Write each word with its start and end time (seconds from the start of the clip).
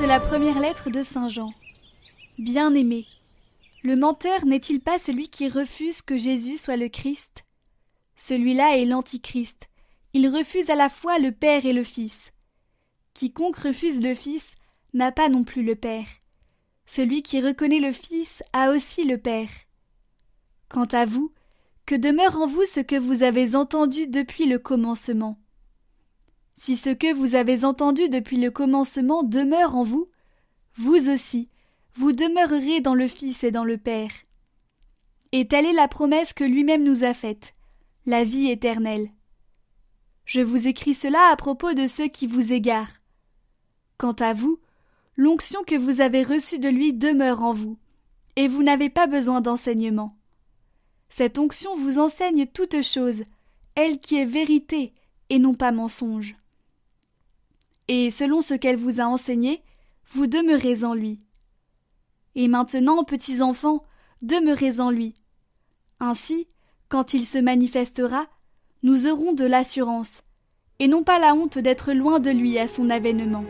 de 0.00 0.04
la 0.04 0.20
première 0.20 0.58
lettre 0.58 0.90
de 0.90 1.02
Saint 1.02 1.28
Jean. 1.28 1.52
Bien-aimé, 2.38 3.06
le 3.82 3.96
menteur 3.96 4.44
n'est-il 4.44 4.80
pas 4.80 4.98
celui 4.98 5.28
qui 5.28 5.48
refuse 5.48 6.02
que 6.02 6.18
Jésus 6.18 6.58
soit 6.58 6.76
le 6.76 6.88
Christ? 6.88 7.44
Celui-là 8.14 8.76
est 8.76 8.84
l'Antichrist. 8.84 9.68
Il 10.12 10.28
refuse 10.28 10.68
à 10.70 10.74
la 10.74 10.88
fois 10.88 11.18
le 11.18 11.32
Père 11.32 11.64
et 11.64 11.72
le 11.72 11.82
Fils. 11.82 12.32
Quiconque 13.14 13.56
refuse 13.56 14.00
le 14.00 14.14
Fils 14.14 14.54
n'a 14.92 15.12
pas 15.12 15.28
non 15.28 15.44
plus 15.44 15.62
le 15.62 15.76
Père. 15.76 16.06
Celui 16.86 17.22
qui 17.22 17.40
reconnaît 17.40 17.80
le 17.80 17.92
Fils 17.92 18.42
a 18.52 18.70
aussi 18.70 19.04
le 19.04 19.18
Père. 19.18 19.50
Quant 20.68 20.88
à 20.92 21.06
vous, 21.06 21.32
que 21.86 21.94
demeure 21.94 22.36
en 22.36 22.46
vous 22.46 22.66
ce 22.66 22.80
que 22.80 22.96
vous 22.96 23.22
avez 23.22 23.54
entendu 23.54 24.06
depuis 24.08 24.46
le 24.46 24.58
commencement? 24.58 25.36
Si 26.56 26.74
ce 26.74 26.90
que 26.90 27.12
vous 27.12 27.34
avez 27.34 27.64
entendu 27.64 28.08
depuis 28.08 28.38
le 28.38 28.50
commencement 28.50 29.22
demeure 29.22 29.76
en 29.76 29.82
vous, 29.82 30.08
vous 30.76 31.08
aussi, 31.08 31.48
vous 31.94 32.12
demeurerez 32.12 32.80
dans 32.80 32.94
le 32.94 33.08
Fils 33.08 33.44
et 33.44 33.50
dans 33.50 33.64
le 33.64 33.76
Père. 33.76 34.10
Et 35.32 35.46
telle 35.46 35.66
est 35.66 35.72
la 35.72 35.86
promesse 35.86 36.32
que 36.32 36.44
lui-même 36.44 36.82
nous 36.82 37.04
a 37.04 37.12
faite, 37.12 37.54
la 38.06 38.24
vie 38.24 38.50
éternelle. 38.50 39.10
Je 40.24 40.40
vous 40.40 40.66
écris 40.66 40.94
cela 40.94 41.28
à 41.30 41.36
propos 41.36 41.74
de 41.74 41.86
ceux 41.86 42.08
qui 42.08 42.26
vous 42.26 42.52
égarent. 42.52 43.02
Quant 43.98 44.12
à 44.12 44.32
vous, 44.32 44.58
l'onction 45.16 45.62
que 45.62 45.76
vous 45.76 46.00
avez 46.00 46.22
reçue 46.22 46.58
de 46.58 46.68
lui 46.68 46.92
demeure 46.94 47.42
en 47.42 47.52
vous, 47.52 47.78
et 48.34 48.48
vous 48.48 48.62
n'avez 48.62 48.90
pas 48.90 49.06
besoin 49.06 49.40
d'enseignement. 49.40 50.10
Cette 51.10 51.38
onction 51.38 51.76
vous 51.76 51.98
enseigne 51.98 52.46
toute 52.46 52.82
chose, 52.82 53.24
elle 53.74 54.00
qui 54.00 54.16
est 54.16 54.24
vérité 54.24 54.94
et 55.28 55.38
non 55.38 55.54
pas 55.54 55.70
mensonge 55.70 56.34
et 57.88 58.10
selon 58.10 58.40
ce 58.40 58.54
qu'elle 58.54 58.76
vous 58.76 59.00
a 59.00 59.04
enseigné, 59.04 59.62
vous 60.10 60.26
demeurez 60.26 60.84
en 60.84 60.94
lui. 60.94 61.20
Et 62.34 62.48
maintenant, 62.48 63.04
petits 63.04 63.42
enfants, 63.42 63.82
demeurez 64.22 64.80
en 64.80 64.90
lui. 64.90 65.14
Ainsi, 66.00 66.48
quand 66.88 67.14
il 67.14 67.26
se 67.26 67.38
manifestera, 67.38 68.26
nous 68.82 69.06
aurons 69.06 69.32
de 69.32 69.44
l'assurance, 69.44 70.22
et 70.78 70.88
non 70.88 71.02
pas 71.02 71.18
la 71.18 71.34
honte 71.34 71.58
d'être 71.58 71.92
loin 71.92 72.20
de 72.20 72.30
lui 72.30 72.58
à 72.58 72.68
son 72.68 72.90
avènement. 72.90 73.44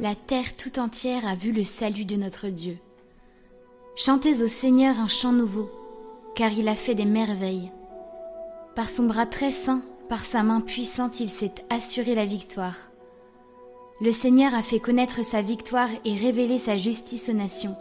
La 0.00 0.14
terre 0.14 0.56
tout 0.56 0.78
entière 0.78 1.26
a 1.26 1.34
vu 1.34 1.50
le 1.50 1.64
salut 1.64 2.04
de 2.04 2.14
notre 2.14 2.46
Dieu. 2.46 2.78
Chantez 3.96 4.44
au 4.44 4.46
Seigneur 4.46 5.00
un 5.00 5.08
chant 5.08 5.32
nouveau, 5.32 5.68
car 6.36 6.52
il 6.52 6.68
a 6.68 6.76
fait 6.76 6.94
des 6.94 7.04
merveilles. 7.04 7.72
Par 8.76 8.90
son 8.90 9.06
bras 9.06 9.26
très 9.26 9.50
saint, 9.50 9.82
par 10.08 10.24
sa 10.24 10.44
main 10.44 10.60
puissante, 10.60 11.18
il 11.18 11.30
s'est 11.30 11.54
assuré 11.68 12.14
la 12.14 12.26
victoire. 12.26 12.76
Le 14.00 14.12
Seigneur 14.12 14.54
a 14.54 14.62
fait 14.62 14.78
connaître 14.78 15.24
sa 15.24 15.42
victoire 15.42 15.90
et 16.04 16.14
révélé 16.14 16.58
sa 16.58 16.76
justice 16.76 17.28
aux 17.28 17.36
nations. 17.36 17.74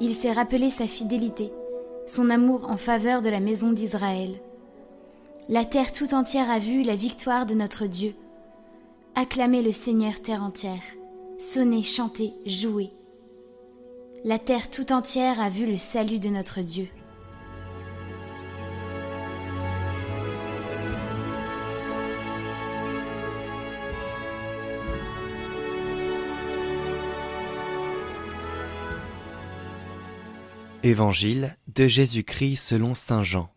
Il 0.00 0.16
s'est 0.16 0.32
rappelé 0.32 0.70
sa 0.70 0.88
fidélité, 0.88 1.52
son 2.08 2.30
amour 2.30 2.68
en 2.68 2.76
faveur 2.76 3.22
de 3.22 3.30
la 3.30 3.38
maison 3.38 3.70
d'Israël. 3.70 4.40
La 5.48 5.64
terre 5.64 5.92
tout 5.92 6.14
entière 6.14 6.50
a 6.50 6.58
vu 6.58 6.82
la 6.82 6.96
victoire 6.96 7.46
de 7.46 7.54
notre 7.54 7.86
Dieu. 7.86 8.16
Acclamez 9.14 9.62
le 9.62 9.70
Seigneur 9.70 10.20
terre 10.20 10.42
entière. 10.42 10.82
Sonnez, 11.42 11.82
chantez, 11.82 12.34
jouez. 12.46 12.92
La 14.24 14.38
terre 14.38 14.70
tout 14.70 14.92
entière 14.92 15.40
a 15.40 15.48
vu 15.50 15.66
le 15.66 15.76
salut 15.76 16.20
de 16.20 16.28
notre 16.28 16.60
Dieu. 16.60 16.86
Évangile 30.84 31.56
de 31.74 31.88
Jésus-Christ 31.88 32.56
selon 32.56 32.94
Saint 32.94 33.24
Jean. 33.24 33.50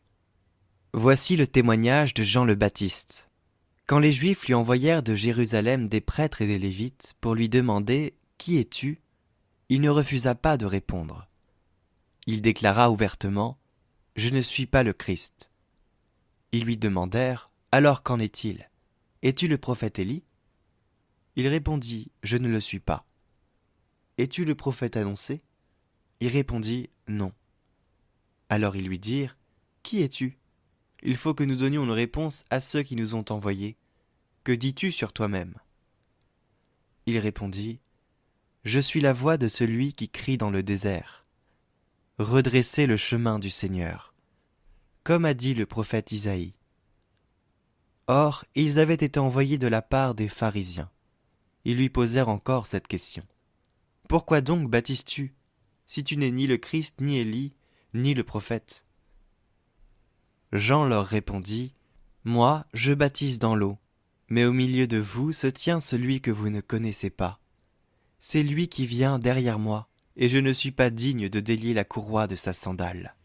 Voici 0.93 1.37
le 1.37 1.45
témoignage 1.45 2.15
de 2.15 2.23
Jean 2.23 2.45
le 2.45 2.55
Baptiste. 2.55 3.29
Quand 3.87 3.99
les 3.99 4.11
Juifs 4.11 4.47
lui 4.47 4.55
envoyèrent 4.55 5.03
de 5.03 5.13
Jérusalem 5.13 5.87
des 5.87 6.01
prêtres 6.01 6.41
et 6.41 6.47
des 6.47 6.57
Lévites 6.57 7.15
pour 7.21 7.35
lui 7.35 7.49
demander 7.49 8.15
Qui 8.39 8.57
es-tu? 8.57 8.99
Il 9.69 9.81
ne 9.81 9.89
refusa 9.89 10.33
pas 10.33 10.57
de 10.57 10.65
répondre. 10.65 11.27
Il 12.25 12.41
déclara 12.41 12.89
ouvertement 12.89 13.59
Je 14.15 14.29
ne 14.29 14.41
suis 14.41 14.65
pas 14.65 14.81
le 14.81 14.91
Christ. 14.93 15.51
Ils 16.51 16.65
lui 16.65 16.77
demandèrent 16.77 17.51
Alors 17.71 18.01
qu'en 18.01 18.17
est-il? 18.17 18.71
Es-tu 19.21 19.47
le 19.47 19.59
prophète 19.59 19.99
Élie? 19.99 20.23
Il 21.35 21.47
répondit 21.47 22.09
Je 22.23 22.37
ne 22.37 22.47
le 22.47 22.59
suis 22.59 22.79
pas. 22.79 23.05
Es-tu 24.17 24.45
le 24.45 24.55
prophète 24.55 24.97
annoncé? 24.97 25.43
Il 26.21 26.29
répondit 26.29 26.89
Non. 27.07 27.33
Alors 28.49 28.75
ils 28.75 28.87
lui 28.87 28.97
dirent 28.97 29.37
Qui 29.83 30.01
es-tu? 30.01 30.39
Il 31.05 31.17
faut 31.17 31.35
que 31.35 31.43
nous 31.43 31.55
donnions 31.55 31.83
une 31.83 31.91
réponse 31.91 32.45
à 32.49 32.59
ceux 32.59 32.81
qui 32.81 32.95
nous 32.95 33.13
ont 33.13 33.25
envoyés. 33.29 33.77
Que 34.43 34.51
dis-tu 34.51 34.91
sur 34.91 35.13
toi-même? 35.13 35.53
Il 37.05 37.19
répondit 37.19 37.79
Je 38.63 38.79
suis 38.79 39.01
la 39.01 39.13
voix 39.13 39.37
de 39.37 39.47
celui 39.47 39.93
qui 39.93 40.09
crie 40.09 40.37
dans 40.37 40.49
le 40.49 40.63
désert. 40.63 41.25
Redressez 42.17 42.87
le 42.87 42.97
chemin 42.97 43.37
du 43.37 43.51
Seigneur, 43.51 44.15
comme 45.03 45.25
a 45.25 45.35
dit 45.35 45.53
le 45.53 45.67
prophète 45.67 46.11
Isaïe. 46.11 46.55
Or, 48.07 48.45
ils 48.55 48.79
avaient 48.79 48.93
été 48.95 49.19
envoyés 49.19 49.59
de 49.59 49.67
la 49.67 49.83
part 49.83 50.15
des 50.15 50.27
pharisiens. 50.27 50.89
Ils 51.65 51.77
lui 51.77 51.89
posèrent 51.89 52.29
encore 52.29 52.65
cette 52.65 52.87
question. 52.87 53.23
Pourquoi 54.07 54.41
donc 54.41 54.69
baptises-tu, 54.69 55.35
si 55.85 56.03
tu 56.03 56.17
n'es 56.17 56.31
ni 56.31 56.47
le 56.47 56.57
Christ, 56.57 56.99
ni 56.99 57.19
Élie, 57.19 57.53
ni 57.93 58.15
le 58.15 58.23
prophète? 58.23 58.85
Jean 60.55 60.85
leur 60.85 61.05
répondit 61.05 61.73
Moi, 62.23 62.65
je 62.73 62.93
baptise 62.93 63.39
dans 63.39 63.55
l'eau, 63.55 63.77
mais 64.29 64.45
au 64.45 64.53
milieu 64.53 64.87
de 64.87 64.97
vous 64.97 65.33
se 65.33 65.47
tient 65.47 65.81
celui 65.81 66.21
que 66.21 66.31
vous 66.31 66.49
ne 66.49 66.61
connaissez 66.61 67.09
pas. 67.09 67.39
C'est 68.19 68.41
lui 68.41 68.69
qui 68.69 68.85
vient 68.85 69.19
derrière 69.19 69.59
moi, 69.59 69.89
et 70.15 70.29
je 70.29 70.37
ne 70.37 70.53
suis 70.53 70.71
pas 70.71 70.89
digne 70.89 71.27
de 71.27 71.39
délier 71.41 71.73
la 71.73 71.83
courroie 71.83 72.27
de 72.27 72.35
sa 72.35 72.53
sandale. 72.53 73.15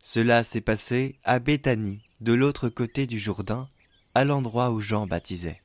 Cela 0.00 0.42
s'est 0.42 0.60
passé 0.60 1.18
à 1.22 1.38
Béthanie, 1.38 2.02
de 2.20 2.32
l'autre 2.32 2.68
côté 2.68 3.06
du 3.06 3.18
Jourdain, 3.18 3.68
à 4.14 4.24
l'endroit 4.24 4.72
où 4.72 4.80
Jean 4.80 5.06
baptisait. 5.06 5.62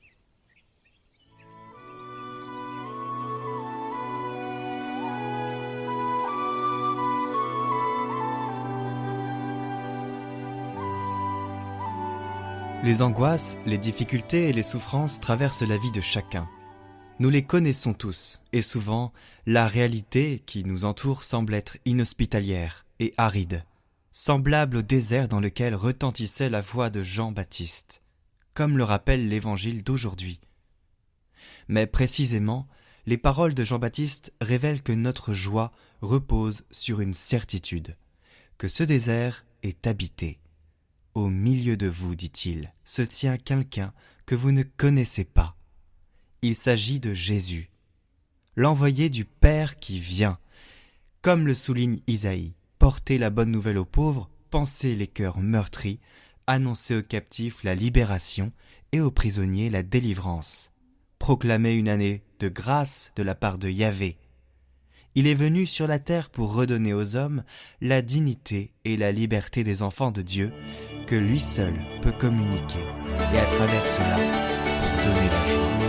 Les 12.84 13.02
angoisses, 13.02 13.58
les 13.66 13.78
difficultés 13.78 14.50
et 14.50 14.54
les 14.54 14.64
souffrances 14.64 15.20
traversent 15.20 15.64
la 15.64 15.78
vie 15.78 15.92
de 15.92 16.02
chacun. 16.02 16.48
Nous 17.20 17.30
les 17.30 17.44
connaissons 17.44 17.94
tous, 17.94 18.42
et 18.52 18.62
souvent, 18.62 19.12
la 19.46 19.66
réalité 19.66 20.44
qui 20.46 20.64
nous 20.64 20.86
entoure 20.86 21.24
semble 21.24 21.54
être 21.54 21.78
inhospitalière 21.86 22.86
et 23.00 23.14
aride, 23.18 23.64
semblable 24.12 24.78
au 24.78 24.82
désert 24.82 25.28
dans 25.28 25.40
lequel 25.40 25.74
retentissait 25.74 26.50
la 26.50 26.62
voix 26.62 26.90
de 26.90 27.02
Jean-Baptiste, 27.02 28.04
comme 28.54 28.78
le 28.78 28.84
rappelle 28.84 29.30
l'évangile 29.30 29.84
d'aujourd'hui. 29.84 30.40
Mais 31.68 31.88
précisément, 31.88 32.68
les 33.08 33.18
paroles 33.18 33.54
de 33.54 33.64
Jean-Baptiste 33.64 34.34
révèlent 34.42 34.84
que 34.84 34.92
notre 34.92 35.34
joie 35.34 35.72
repose 36.02 36.64
sur 36.72 37.02
une 37.02 37.14
certitude, 37.14 37.96
que 38.58 38.68
ce 38.68 38.84
désert 38.84 39.46
est 39.64 39.88
habité. 39.88 40.40
Au 41.16 41.30
milieu 41.30 41.78
de 41.78 41.88
vous, 41.88 42.14
dit-il, 42.14 42.74
se 42.84 43.02
tient 43.02 43.38
quelqu'un 43.38 43.94
que 44.26 44.36
vous 44.36 44.52
ne 44.52 44.64
connaissez 44.64 45.24
pas. 45.24 45.56
Il 46.42 46.56
s'agit 46.56 47.00
de 47.00 47.14
Jésus, 47.14 47.70
l'envoyé 48.58 49.08
du 49.08 49.24
Père 49.24 49.80
qui 49.80 49.98
vient. 49.98 50.38
Comme 51.22 51.48
le 51.48 51.54
souligne 51.54 52.02
Isaïe, 52.08 52.54
porter 52.80 53.18
la 53.18 53.30
bonne 53.30 53.50
nouvelle 53.50 53.78
aux 53.78 53.86
pauvres, 53.86 54.30
penser 54.50 54.94
les 54.94 55.08
cœurs 55.08 55.40
meurtris, 55.40 56.02
annoncer 56.48 56.98
aux 56.98 57.04
captifs 57.04 57.64
la 57.64 57.76
libération 57.76 58.52
et 58.92 59.00
aux 59.00 59.10
prisonniers 59.10 59.70
la 59.70 59.84
délivrance, 59.84 60.74
proclamer 61.18 61.76
une 61.76 61.88
année 61.88 62.24
de 62.40 62.50
grâce 62.50 63.14
de 63.16 63.24
la 63.24 63.36
part 63.36 63.58
de 63.58 63.70
Yahvé. 63.70 64.18
Il 65.18 65.28
est 65.28 65.34
venu 65.34 65.66
sur 65.66 65.88
la 65.88 65.98
terre 65.98 66.30
pour 66.30 66.54
redonner 66.54 66.94
aux 66.94 67.16
hommes 67.16 67.46
la 67.80 68.02
dignité 68.02 68.74
et 68.84 68.98
la 68.98 69.14
liberté 69.14 69.64
des 69.64 69.82
enfants 69.82 70.12
de 70.12 70.22
Dieu 70.22 70.52
que 71.06 71.16
lui 71.16 71.40
seul 71.40 71.74
peut 72.02 72.12
communiquer 72.12 72.86
et 73.34 73.38
à 73.38 73.46
travers 73.46 73.86
cela 73.86 74.16
pour 74.16 75.14
donner 75.14 75.30
la 75.30 75.54
joie. 75.54 75.85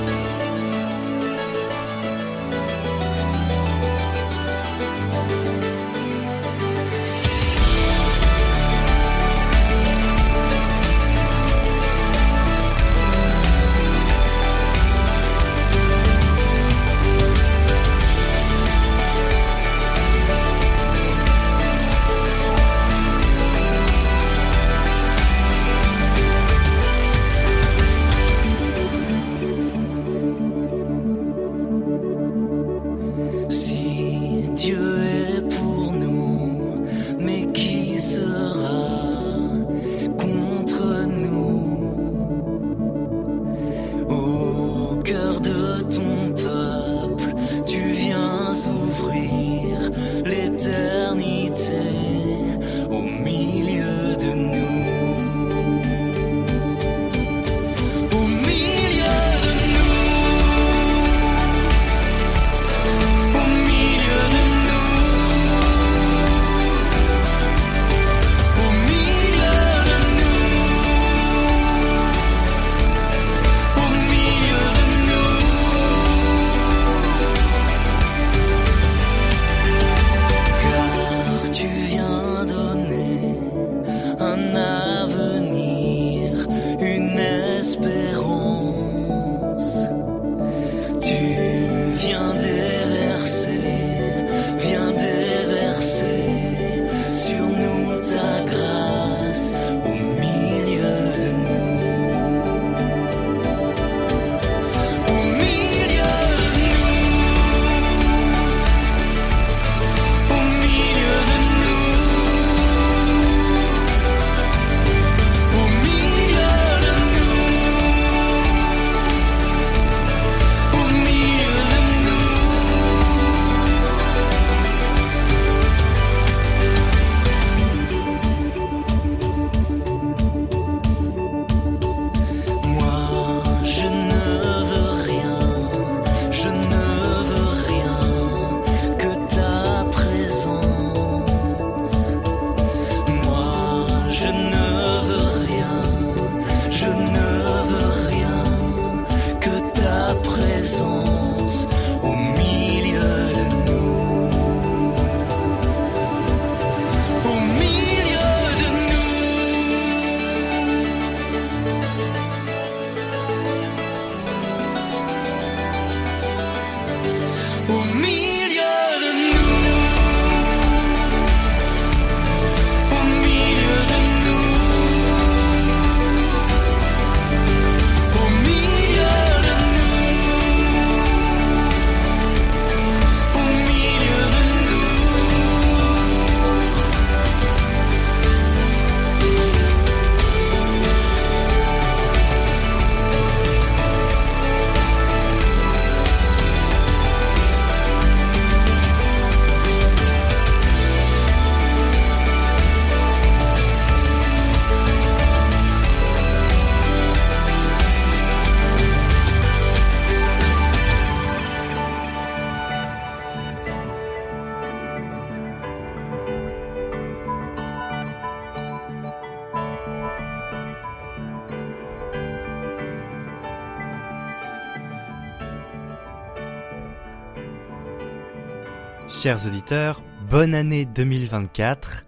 Chers 229.09 229.47
auditeurs, 229.47 230.03
bonne 230.29 230.53
année 230.53 230.85
2024. 230.85 232.05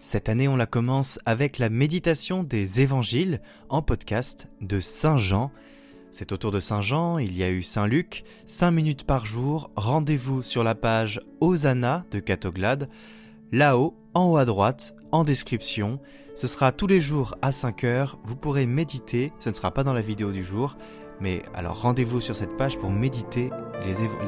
Cette 0.00 0.28
année, 0.28 0.48
on 0.48 0.56
la 0.56 0.66
commence 0.66 1.20
avec 1.24 1.58
la 1.58 1.70
méditation 1.70 2.42
des 2.42 2.80
évangiles 2.80 3.40
en 3.68 3.82
podcast 3.82 4.48
de 4.60 4.80
Saint 4.80 5.16
Jean. 5.16 5.52
C'est 6.10 6.32
autour 6.32 6.50
de 6.50 6.58
Saint 6.58 6.80
Jean, 6.80 7.18
il 7.18 7.38
y 7.38 7.44
a 7.44 7.50
eu 7.50 7.62
Saint 7.62 7.86
Luc, 7.86 8.24
5 8.46 8.72
minutes 8.72 9.04
par 9.04 9.26
jour. 9.26 9.70
Rendez-vous 9.76 10.42
sur 10.42 10.64
la 10.64 10.74
page 10.74 11.20
Hosanna 11.40 12.04
de 12.10 12.18
Catoglade. 12.18 12.88
Là-haut, 13.52 13.94
en 14.14 14.24
haut 14.24 14.36
à 14.36 14.44
droite, 14.44 14.96
en 15.12 15.22
description. 15.22 16.00
Ce 16.34 16.48
sera 16.48 16.72
tous 16.72 16.88
les 16.88 17.00
jours 17.00 17.36
à 17.42 17.52
5 17.52 17.84
heures. 17.84 18.18
Vous 18.24 18.34
pourrez 18.34 18.66
méditer. 18.66 19.32
Ce 19.38 19.50
ne 19.50 19.54
sera 19.54 19.70
pas 19.70 19.84
dans 19.84 19.94
la 19.94 20.02
vidéo 20.02 20.32
du 20.32 20.42
jour. 20.42 20.76
Mais 21.20 21.42
alors 21.54 21.82
rendez-vous 21.82 22.20
sur 22.20 22.34
cette 22.34 22.56
page 22.56 22.76
pour 22.76 22.90
méditer 22.90 23.50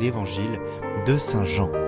l'évangile 0.00 0.60
de 1.04 1.18
Saint 1.18 1.44
Jean. 1.44 1.81